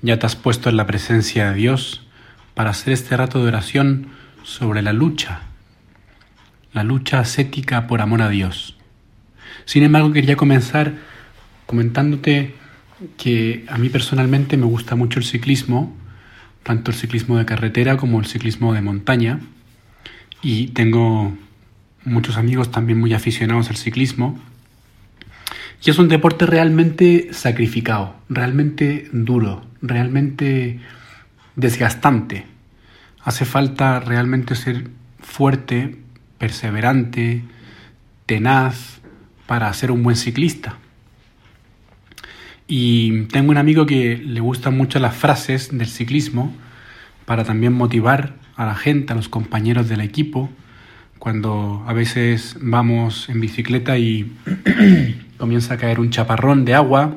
Ya 0.00 0.18
te 0.18 0.26
has 0.26 0.36
puesto 0.36 0.70
en 0.70 0.76
la 0.76 0.86
presencia 0.86 1.50
de 1.50 1.56
Dios 1.56 2.06
para 2.54 2.70
hacer 2.70 2.92
este 2.92 3.16
rato 3.16 3.42
de 3.42 3.48
oración 3.48 4.08
sobre 4.44 4.80
la 4.80 4.92
lucha, 4.92 5.40
la 6.72 6.84
lucha 6.84 7.18
ascética 7.18 7.86
por 7.88 8.00
amor 8.00 8.22
a 8.22 8.28
Dios. 8.28 8.76
Sin 9.64 9.82
embargo, 9.82 10.12
quería 10.12 10.36
comenzar 10.36 10.94
comentándote 11.66 12.54
que 13.16 13.64
a 13.68 13.76
mí 13.76 13.88
personalmente 13.88 14.56
me 14.56 14.66
gusta 14.66 14.94
mucho 14.94 15.18
el 15.18 15.24
ciclismo, 15.24 15.96
tanto 16.62 16.90
el 16.90 16.96
ciclismo 16.96 17.36
de 17.36 17.44
carretera 17.44 17.96
como 17.96 18.20
el 18.20 18.26
ciclismo 18.26 18.74
de 18.74 18.82
montaña, 18.82 19.40
y 20.42 20.68
tengo 20.68 21.36
muchos 22.04 22.36
amigos 22.36 22.70
también 22.70 23.00
muy 23.00 23.14
aficionados 23.14 23.68
al 23.70 23.76
ciclismo, 23.76 24.38
y 25.84 25.90
es 25.90 25.98
un 25.98 26.08
deporte 26.08 26.46
realmente 26.46 27.28
sacrificado, 27.32 28.16
realmente 28.28 29.08
duro, 29.12 29.64
realmente 29.80 30.80
desgastante. 31.54 32.46
Hace 33.22 33.44
falta 33.44 34.00
realmente 34.00 34.54
ser 34.54 34.88
fuerte, 35.20 35.96
perseverante, 36.38 37.44
tenaz 38.26 39.00
para 39.46 39.72
ser 39.72 39.90
un 39.92 40.02
buen 40.02 40.16
ciclista. 40.16 40.78
Y 42.66 43.22
tengo 43.26 43.50
un 43.50 43.56
amigo 43.56 43.86
que 43.86 44.16
le 44.18 44.40
gustan 44.40 44.76
mucho 44.76 44.98
las 44.98 45.16
frases 45.16 45.76
del 45.76 45.86
ciclismo 45.86 46.52
para 47.24 47.44
también 47.44 47.72
motivar 47.72 48.34
a 48.56 48.66
la 48.66 48.74
gente, 48.74 49.12
a 49.12 49.16
los 49.16 49.28
compañeros 49.28 49.88
del 49.88 50.00
equipo, 50.00 50.50
cuando 51.18 51.84
a 51.86 51.92
veces 51.92 52.56
vamos 52.60 53.28
en 53.28 53.40
bicicleta 53.40 53.96
y 53.98 54.32
comienza 55.38 55.74
a 55.74 55.76
caer 55.78 56.00
un 56.00 56.10
chaparrón 56.10 56.64
de 56.64 56.74
agua 56.74 57.16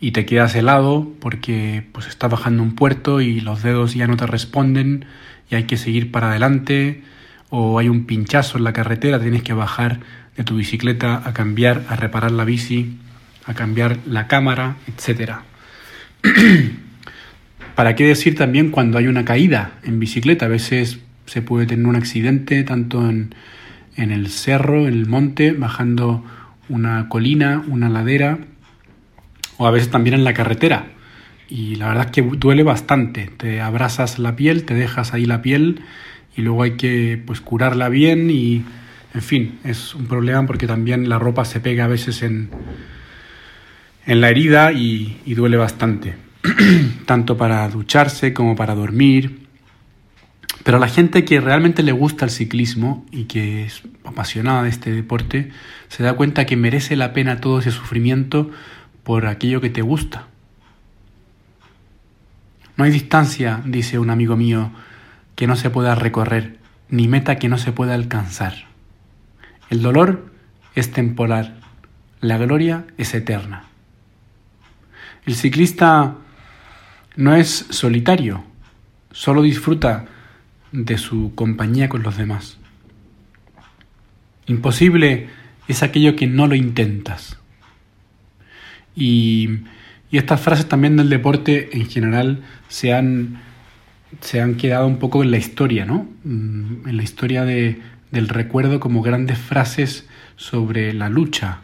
y 0.00 0.12
te 0.12 0.26
quedas 0.26 0.54
helado 0.54 1.12
porque 1.20 1.84
pues 1.92 2.06
está 2.06 2.28
bajando 2.28 2.62
un 2.62 2.74
puerto 2.74 3.20
y 3.20 3.40
los 3.40 3.62
dedos 3.62 3.94
ya 3.94 4.06
no 4.06 4.16
te 4.16 4.26
responden 4.26 5.04
y 5.50 5.54
hay 5.54 5.64
que 5.64 5.76
seguir 5.76 6.10
para 6.10 6.30
adelante 6.30 7.02
o 7.50 7.78
hay 7.78 7.88
un 7.88 8.06
pinchazo 8.06 8.58
en 8.58 8.64
la 8.64 8.72
carretera, 8.72 9.20
tienes 9.20 9.42
que 9.42 9.52
bajar 9.52 10.00
de 10.36 10.44
tu 10.44 10.56
bicicleta 10.56 11.22
a 11.24 11.34
cambiar, 11.34 11.84
a 11.88 11.96
reparar 11.96 12.32
la 12.32 12.44
bici, 12.44 12.96
a 13.44 13.54
cambiar 13.54 13.98
la 14.06 14.26
cámara, 14.26 14.76
etc. 14.86 15.32
¿Para 17.74 17.94
qué 17.94 18.04
decir 18.04 18.36
también 18.36 18.70
cuando 18.70 18.98
hay 18.98 19.06
una 19.06 19.24
caída 19.24 19.72
en 19.84 20.00
bicicleta? 20.00 20.46
A 20.46 20.48
veces 20.48 20.98
se 21.26 21.42
puede 21.42 21.66
tener 21.66 21.86
un 21.86 21.96
accidente 21.96 22.62
tanto 22.64 23.08
en, 23.08 23.34
en 23.96 24.10
el 24.10 24.28
cerro, 24.28 24.86
en 24.88 24.94
el 24.94 25.06
monte, 25.06 25.52
bajando 25.52 26.24
una 26.72 27.08
colina, 27.08 27.62
una 27.68 27.88
ladera 27.88 28.38
o 29.58 29.66
a 29.66 29.70
veces 29.70 29.90
también 29.90 30.14
en 30.14 30.24
la 30.24 30.34
carretera. 30.34 30.86
Y 31.48 31.76
la 31.76 31.88
verdad 31.88 32.06
es 32.06 32.10
que 32.12 32.22
duele 32.22 32.62
bastante. 32.62 33.30
Te 33.36 33.60
abrazas 33.60 34.18
la 34.18 34.34
piel, 34.36 34.64
te 34.64 34.74
dejas 34.74 35.12
ahí 35.12 35.26
la 35.26 35.42
piel 35.42 35.82
y 36.34 36.42
luego 36.42 36.62
hay 36.62 36.72
que 36.72 37.22
pues 37.24 37.40
curarla 37.40 37.88
bien 37.90 38.30
y 38.30 38.64
en 39.14 39.20
fin, 39.20 39.58
es 39.64 39.94
un 39.94 40.06
problema 40.06 40.46
porque 40.46 40.66
también 40.66 41.08
la 41.10 41.18
ropa 41.18 41.44
se 41.44 41.60
pega 41.60 41.84
a 41.84 41.88
veces 41.88 42.22
en, 42.22 42.48
en 44.06 44.20
la 44.22 44.30
herida 44.30 44.72
y, 44.72 45.18
y 45.26 45.34
duele 45.34 45.58
bastante. 45.58 46.14
Tanto 47.06 47.36
para 47.36 47.68
ducharse 47.68 48.32
como 48.32 48.56
para 48.56 48.74
dormir, 48.74 49.41
pero 50.64 50.76
a 50.76 50.80
la 50.80 50.88
gente 50.88 51.24
que 51.24 51.40
realmente 51.40 51.82
le 51.82 51.92
gusta 51.92 52.24
el 52.24 52.30
ciclismo 52.30 53.04
y 53.10 53.24
que 53.24 53.64
es 53.64 53.82
apasionada 54.04 54.62
de 54.62 54.68
este 54.68 54.92
deporte, 54.92 55.50
se 55.88 56.02
da 56.02 56.14
cuenta 56.14 56.46
que 56.46 56.56
merece 56.56 56.96
la 56.96 57.12
pena 57.12 57.40
todo 57.40 57.58
ese 57.58 57.70
sufrimiento 57.70 58.50
por 59.02 59.26
aquello 59.26 59.60
que 59.60 59.70
te 59.70 59.82
gusta. 59.82 60.26
No 62.76 62.84
hay 62.84 62.90
distancia, 62.90 63.60
dice 63.64 63.98
un 63.98 64.10
amigo 64.10 64.36
mío, 64.36 64.70
que 65.34 65.46
no 65.46 65.56
se 65.56 65.70
pueda 65.70 65.94
recorrer, 65.94 66.58
ni 66.88 67.08
meta 67.08 67.36
que 67.36 67.48
no 67.48 67.58
se 67.58 67.72
pueda 67.72 67.94
alcanzar. 67.94 68.66
El 69.68 69.82
dolor 69.82 70.32
es 70.74 70.92
temporal, 70.92 71.60
la 72.20 72.38
gloria 72.38 72.86
es 72.98 73.14
eterna. 73.14 73.64
El 75.26 75.34
ciclista 75.34 76.16
no 77.16 77.34
es 77.34 77.66
solitario, 77.70 78.44
solo 79.10 79.42
disfruta 79.42 80.06
de 80.72 80.98
su 80.98 81.34
compañía 81.34 81.88
con 81.88 82.02
los 82.02 82.16
demás. 82.16 82.58
Imposible 84.46 85.28
es 85.68 85.82
aquello 85.82 86.16
que 86.16 86.26
no 86.26 86.46
lo 86.46 86.54
intentas. 86.54 87.38
Y, 88.96 89.60
estas 90.10 90.42
frases 90.42 90.68
también 90.68 90.98
del 90.98 91.08
deporte 91.08 91.70
en 91.72 91.88
general 91.88 92.42
se 92.68 92.92
han, 92.92 93.40
se 94.20 94.42
han 94.42 94.56
quedado 94.56 94.86
un 94.86 94.98
poco 94.98 95.22
en 95.22 95.30
la 95.30 95.38
historia, 95.38 95.86
¿no? 95.86 96.06
Mm, 96.24 96.86
en 96.86 96.96
la 96.98 97.02
historia 97.02 97.46
de, 97.46 97.80
del 98.10 98.28
recuerdo 98.28 98.78
como 98.78 99.00
grandes 99.00 99.38
frases 99.38 100.06
sobre 100.36 100.92
la 100.92 101.08
lucha. 101.08 101.60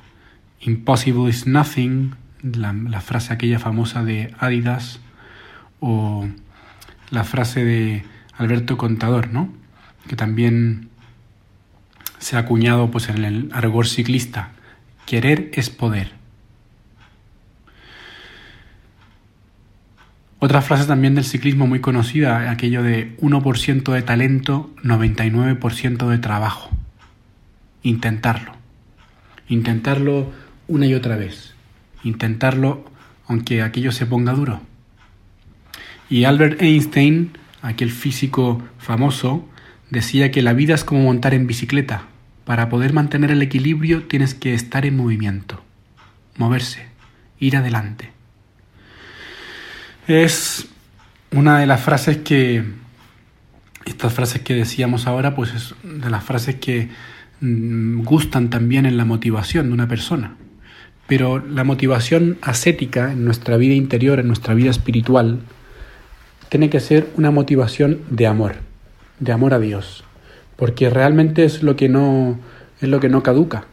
Impossible 0.63 1.29
is 1.29 1.47
nothing, 1.47 2.15
la, 2.43 2.73
la 2.73 3.03
frase 3.03 3.35
aquella 3.35 3.59
famosa 3.59 4.03
de 4.03 4.33
Adidas, 4.39 5.01
o 5.81 6.27
la 7.11 7.25
frase 7.25 7.65
de 7.65 8.05
Alberto 8.39 8.79
Contador, 8.79 9.33
¿no? 9.33 9.53
Que 10.09 10.17
también 10.17 10.89
se 12.19 12.37
ha 12.37 12.41
acuñado 12.41 12.91
pues, 12.91 13.09
en 13.09 13.25
el 13.25 13.51
argor 13.53 13.87
ciclista. 13.87 14.53
Querer 15.07 15.51
es 15.53 15.71
poder. 15.71 16.13
Otra 20.39 20.63
frase 20.63 20.87
también 20.87 21.17
del 21.17 21.25
ciclismo 21.25 21.67
muy 21.67 21.81
conocida, 21.81 22.51
aquello 22.51 22.85
de 22.85 23.17
1% 23.19 23.93
de 23.93 24.03
talento, 24.03 24.71
99% 24.85 26.09
de 26.09 26.19
trabajo. 26.19 26.71
Intentarlo. 27.83 28.53
Intentarlo 29.49 30.31
una 30.69 30.87
y 30.87 30.95
otra 30.95 31.17
vez. 31.17 31.55
Intentarlo 32.05 32.85
aunque 33.27 33.63
aquello 33.63 33.93
se 33.93 34.07
ponga 34.07 34.33
duro. 34.33 34.61
Y 36.09 36.25
Albert 36.25 36.63
Einstein 36.63 37.33
aquel 37.63 37.91
físico 37.91 38.63
famoso, 38.79 39.49
decía 39.91 40.31
que 40.31 40.43
la 40.43 40.53
vida 40.53 40.75
es 40.75 40.85
como 40.85 41.03
montar 41.03 41.35
en 41.35 41.47
bicicleta. 41.47 42.05
Para 42.45 42.69
poder 42.69 42.93
mantener 42.93 43.31
el 43.31 43.43
equilibrio 43.43 44.05
tienes 44.05 44.35
que 44.35 44.55
estar 44.55 44.87
en 44.87 44.97
movimiento, 44.97 45.63
moverse, 46.37 46.87
ir 47.39 47.57
adelante. 47.57 48.11
Es 50.07 50.69
una 51.31 51.59
de 51.59 51.67
las 51.67 51.83
frases 51.83 52.19
que, 52.19 52.65
estas 53.85 54.13
frases 54.13 54.41
que 54.43 54.55
decíamos 54.55 55.07
ahora, 55.07 55.35
pues 55.35 55.53
es 55.55 55.75
de 55.83 56.09
las 56.09 56.25
frases 56.25 56.57
que 56.57 56.89
mm, 57.41 58.03
gustan 58.03 58.49
también 58.49 58.87
en 58.87 58.97
la 58.97 59.05
motivación 59.05 59.69
de 59.69 59.75
una 59.75 59.89
persona. 59.89 60.37
Pero 61.07 61.39
la 61.39 61.65
motivación 61.65 62.39
ascética 62.43 63.13
en 63.13 63.25
nuestra 63.25 63.57
vida 63.57 63.75
interior, 63.75 64.21
en 64.21 64.27
nuestra 64.27 64.55
vida 64.55 64.71
espiritual, 64.71 65.41
tiene 66.49 66.71
que 66.71 66.81
ser 66.81 67.09
una 67.17 67.31
motivación 67.31 68.01
de 68.11 68.27
amor, 68.27 68.57
de 69.21 69.33
amor 69.33 69.55
a 69.55 69.59
Dios, 69.59 70.05
porque 70.57 70.91
realmente 70.91 71.45
es 71.45 71.63
lo 71.63 71.77
que 71.77 71.89
no 71.89 72.39
es 72.81 72.89
lo 72.89 73.01
que 73.01 73.09
no 73.09 73.23
caduca. 73.23 73.65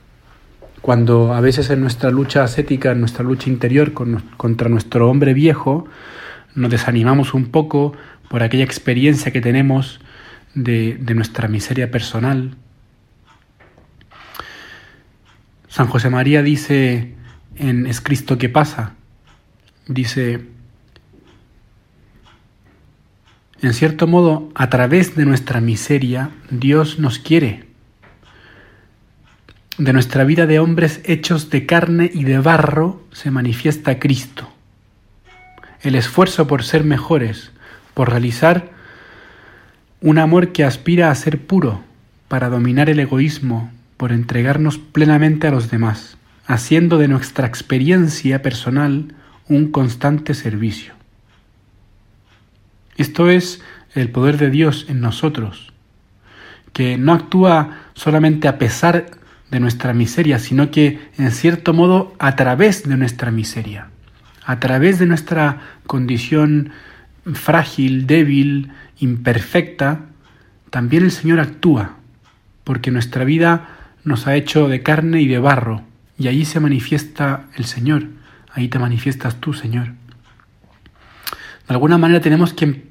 Cuando 0.81 1.34
a 1.34 1.41
veces 1.41 1.69
en 1.69 1.81
nuestra 1.81 2.12
lucha 2.12 2.44
ascética, 2.44 2.91
en 2.91 3.00
nuestra 3.00 3.24
lucha 3.24 3.50
interior 3.50 3.94
contra 3.94 4.69
nuestro 4.69 5.09
hombre 5.09 5.34
viejo, 5.34 5.88
nos 6.53 6.72
desanimamos 6.72 7.34
un 7.34 7.47
poco 7.47 7.94
por 8.30 8.44
aquella 8.44 8.63
experiencia 8.63 9.31
que 9.31 9.42
tenemos 9.42 10.00
de, 10.53 10.97
de 11.00 11.16
nuestra 11.16 11.47
miseria 11.47 11.92
personal. 11.92 12.56
San 15.68 15.88
José 15.88 16.09
María 16.09 16.42
dice 16.42 17.16
en 17.57 17.88
Es 17.88 18.02
Cristo 18.02 18.38
que 18.38 18.50
pasa, 18.50 18.94
dice, 19.88 20.42
En 23.65 23.73
cierto 23.73 24.06
modo, 24.06 24.51
a 24.53 24.69
través 24.69 25.15
de 25.15 25.25
nuestra 25.25 25.59
miseria, 25.59 26.29
Dios 26.51 27.00
nos 27.00 27.17
quiere. 27.17 27.63
De 29.79 29.91
nuestra 29.91 30.23
vida 30.23 30.45
de 30.45 30.59
hombres 30.59 31.01
hechos 31.03 31.50
de 31.50 31.65
carne 31.65 32.12
y 32.13 32.25
de 32.25 32.38
barro 32.38 33.01
se 33.12 33.31
manifiesta 33.31 33.97
Cristo. 33.97 34.47
El 35.81 35.95
esfuerzo 35.95 36.45
por 36.45 36.62
ser 36.62 36.83
mejores, 36.83 37.53
por 37.95 38.12
realizar 38.12 38.69
un 40.00 40.19
amor 40.19 40.51
que 40.51 40.63
aspira 40.63 41.09
a 41.09 41.15
ser 41.15 41.39
puro, 41.39 41.81
para 42.27 42.50
dominar 42.50 42.88
el 42.88 43.00
egoísmo, 43.00 43.71
por 43.97 44.12
entregarnos 44.12 44.77
plenamente 44.77 45.47
a 45.47 45.51
los 45.51 45.71
demás, 45.71 46.17
haciendo 46.45 47.00
de 47.00 47.07
nuestra 47.07 47.47
experiencia 47.47 48.44
personal 48.44 49.15
un 49.47 49.71
constante 49.71 50.35
servicio. 50.35 50.94
Esto 52.97 53.30
es 53.30 53.62
el 53.94 54.09
poder 54.09 54.38
de 54.38 54.50
Dios 54.50 54.86
en 54.89 55.01
nosotros, 55.01 55.74
que 56.74 56.97
no 56.97 57.13
actúa 57.13 57.83
solamente 57.94 58.47
a 58.47 58.57
pesar 58.57 59.06
de 59.51 59.59
nuestra 59.59 59.94
miseria, 59.94 60.39
sino 60.39 60.71
que 60.71 61.00
en 61.18 61.31
cierto 61.31 61.74
modo 61.74 62.13
a 62.19 62.36
través 62.36 62.88
de 62.88 62.97
nuestra 62.97 63.31
miseria, 63.31 63.88
a 64.45 64.59
través 64.59 65.00
de 65.00 65.06
nuestra 65.06 65.62
condición 65.88 66.71
frágil, 67.33 68.06
débil, 68.07 68.71
imperfecta, 69.00 70.01
también 70.69 71.03
el 71.03 71.12
Señor 71.12 71.39
actúa, 71.39 71.95
porque 72.63 72.91
nuestra 72.91 73.24
vida 73.24 73.69
nos 74.03 74.27
ha 74.27 74.36
hecho 74.36 74.68
de 74.68 74.83
carne 74.83 75.21
y 75.21 75.27
de 75.27 75.39
barro, 75.39 75.83
y 76.18 76.27
ahí 76.27 76.45
se 76.45 76.59
manifiesta 76.59 77.45
el 77.56 77.65
Señor, 77.65 78.07
ahí 78.51 78.68
te 78.68 78.80
manifiestas 78.80 79.36
tú, 79.36 79.53
Señor. 79.53 79.94
De 81.67 81.73
alguna 81.73 81.97
manera 81.97 82.21
tenemos 82.21 82.53
que 82.53 82.85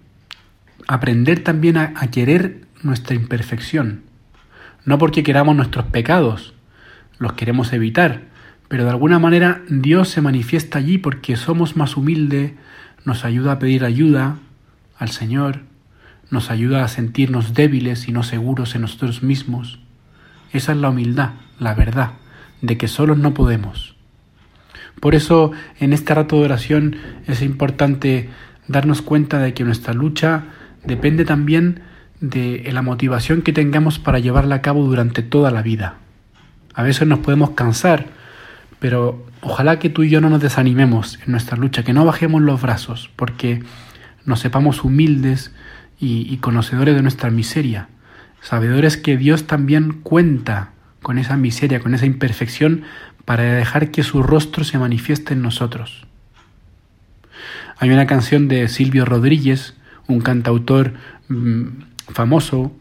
aprender 0.86 1.40
también 1.40 1.76
a, 1.76 1.94
querer 2.10 2.66
nuestra 2.82 3.14
imperfección, 3.14 4.02
no 4.84 4.98
porque 4.98 5.22
queramos 5.22 5.56
nuestros 5.56 5.86
pecados, 5.86 6.54
los 7.18 7.34
queremos 7.34 7.72
evitar, 7.72 8.22
pero 8.68 8.84
de 8.84 8.90
alguna 8.90 9.18
manera 9.18 9.62
Dios 9.68 10.08
se 10.08 10.20
manifiesta 10.20 10.78
allí 10.78 10.98
porque 10.98 11.36
somos 11.36 11.76
más 11.76 11.96
humildes, 11.96 12.52
nos 13.04 13.24
ayuda 13.24 13.52
a 13.52 13.58
pedir 13.58 13.84
ayuda 13.84 14.38
al 14.98 15.10
Señor, 15.10 15.60
nos 16.30 16.50
ayuda 16.50 16.84
a 16.84 16.88
sentirnos 16.88 17.54
débiles 17.54 18.08
y 18.08 18.12
no 18.12 18.22
seguros 18.22 18.74
en 18.74 18.82
nosotros 18.82 19.22
mismos. 19.22 19.78
Esa 20.52 20.72
es 20.72 20.78
la 20.78 20.90
humildad, 20.90 21.30
la 21.58 21.74
verdad, 21.74 22.12
de 22.60 22.76
que 22.76 22.88
solos 22.88 23.18
no 23.18 23.34
podemos. 23.34 23.94
Por 25.00 25.14
eso 25.14 25.52
en 25.78 25.92
este 25.92 26.14
rato 26.14 26.38
de 26.38 26.44
oración 26.44 26.96
es 27.26 27.42
importante 27.42 28.30
darnos 28.68 29.02
cuenta 29.02 29.38
de 29.38 29.54
que 29.54 29.64
nuestra 29.64 29.94
lucha 29.94 30.44
depende 30.84 31.24
también 31.24 31.82
de 32.20 32.68
la 32.72 32.82
motivación 32.82 33.42
que 33.42 33.52
tengamos 33.52 33.98
para 33.98 34.18
llevarla 34.18 34.56
a 34.56 34.62
cabo 34.62 34.84
durante 34.84 35.22
toda 35.22 35.50
la 35.50 35.62
vida. 35.62 35.96
A 36.74 36.82
veces 36.82 37.06
nos 37.06 37.20
podemos 37.20 37.50
cansar, 37.50 38.06
pero 38.80 39.24
ojalá 39.42 39.78
que 39.78 39.90
tú 39.90 40.02
y 40.02 40.10
yo 40.10 40.20
no 40.20 40.30
nos 40.30 40.40
desanimemos 40.40 41.18
en 41.24 41.32
nuestra 41.32 41.56
lucha, 41.56 41.84
que 41.84 41.92
no 41.92 42.04
bajemos 42.04 42.42
los 42.42 42.60
brazos, 42.60 43.10
porque 43.16 43.62
nos 44.24 44.40
sepamos 44.40 44.84
humildes 44.84 45.52
y, 46.00 46.36
conocedores 46.38 46.94
de 46.94 47.02
nuestra 47.02 47.30
miseria, 47.30 47.88
sabedores 48.42 48.96
que 48.96 49.16
Dios 49.16 49.46
también 49.46 50.00
cuenta 50.02 50.72
con 51.02 51.18
esa 51.18 51.36
miseria, 51.36 51.80
con 51.80 51.94
esa 51.94 52.06
imperfección, 52.06 52.82
para 53.24 53.42
dejar 53.42 53.90
que 53.90 54.02
su 54.02 54.22
rostro 54.22 54.64
se 54.64 54.78
manifieste 54.78 55.34
en 55.34 55.42
nosotros. 55.42 56.06
Hay 57.76 57.90
una 57.90 58.06
canción 58.06 58.48
de 58.48 58.68
Silvio 58.68 59.04
Rodríguez, 59.04 59.74
un 60.06 60.20
cantautor 60.20 60.94
mm, 61.28 61.66
famoso, 62.08 62.72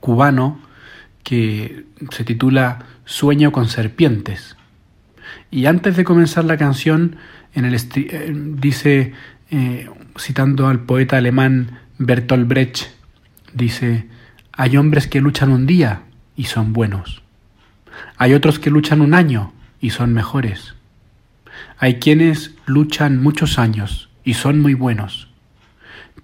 cubano, 0.00 0.60
que 1.22 1.84
se 2.10 2.24
titula 2.24 2.86
Sueño 3.04 3.52
con 3.52 3.68
serpientes. 3.68 4.56
Y 5.50 5.66
antes 5.66 5.96
de 5.96 6.04
comenzar 6.04 6.44
la 6.44 6.56
canción, 6.56 7.16
en 7.54 7.64
el 7.64 7.74
eh, 7.74 8.32
dice, 8.34 9.12
eh, 9.50 9.88
citando 10.18 10.68
al 10.68 10.80
poeta 10.80 11.16
alemán 11.16 11.78
Bertolt 11.98 12.46
Brecht, 12.46 12.88
dice, 13.54 14.06
hay 14.52 14.76
hombres 14.76 15.06
que 15.06 15.20
luchan 15.20 15.50
un 15.50 15.66
día 15.66 16.02
y 16.36 16.44
son 16.44 16.72
buenos. 16.72 17.22
Hay 18.18 18.34
otros 18.34 18.58
que 18.58 18.70
luchan 18.70 19.00
un 19.00 19.14
año 19.14 19.52
y 19.80 19.90
son 19.90 20.12
mejores. 20.12 20.74
Hay 21.78 21.98
quienes 21.98 22.54
luchan 22.66 23.22
muchos 23.22 23.58
años 23.58 24.08
y 24.24 24.34
son 24.34 24.60
muy 24.60 24.74
buenos. 24.74 25.28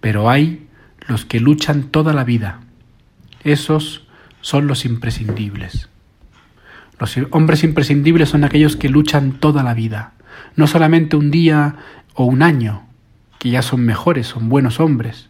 Pero 0.01 0.31
hay 0.31 0.67
los 1.07 1.25
que 1.25 1.41
luchan 1.41 1.85
toda 1.85 2.13
la 2.13 2.25
vida. 2.25 2.61
Esos 3.45 4.07
son 4.41 4.67
los 4.67 4.85
imprescindibles. 4.85 5.89
Los 6.99 7.17
hombres 7.31 7.65
imprescindibles 7.65 8.29
son 8.29 8.45
aquellos 8.45 8.77
que 8.77 8.89
luchan 8.89 9.33
toda 9.33 9.63
la 9.63 9.75
vida, 9.75 10.13
no 10.55 10.67
solamente 10.67 11.17
un 11.17 11.31
día 11.31 11.77
o 12.15 12.25
un 12.25 12.43
año, 12.43 12.87
que 13.39 13.51
ya 13.51 13.63
son 13.63 13.85
mejores, 13.85 14.29
son 14.29 14.49
buenos 14.49 14.79
hombres. 14.79 15.29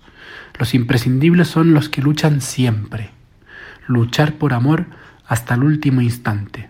Los 0.58 0.74
imprescindibles 0.74 1.48
son 1.48 1.72
los 1.72 1.88
que 1.88 2.02
luchan 2.02 2.42
siempre, 2.42 3.10
luchar 3.86 4.34
por 4.34 4.52
amor 4.52 4.86
hasta 5.26 5.54
el 5.54 5.64
último 5.64 6.02
instante. 6.02 6.68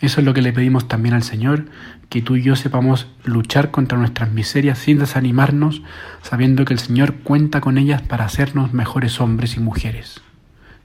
Eso 0.00 0.20
es 0.20 0.26
lo 0.26 0.32
que 0.32 0.42
le 0.42 0.52
pedimos 0.52 0.88
también 0.88 1.14
al 1.14 1.22
Señor, 1.22 1.66
que 2.08 2.22
tú 2.22 2.36
y 2.36 2.42
yo 2.42 2.56
sepamos 2.56 3.06
luchar 3.24 3.70
contra 3.70 3.98
nuestras 3.98 4.30
miserias 4.32 4.78
sin 4.78 4.98
desanimarnos, 4.98 5.82
sabiendo 6.22 6.64
que 6.64 6.72
el 6.72 6.80
Señor 6.80 7.16
cuenta 7.16 7.60
con 7.60 7.76
ellas 7.76 8.00
para 8.00 8.24
hacernos 8.24 8.72
mejores 8.72 9.20
hombres 9.20 9.56
y 9.56 9.60
mujeres. 9.60 10.22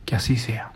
Que 0.06 0.16
así 0.16 0.36
sea. 0.36 0.75